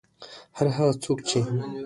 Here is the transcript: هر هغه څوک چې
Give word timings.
هر 0.57 0.67
هغه 0.75 0.93
څوک 1.03 1.19
چې 1.27 1.39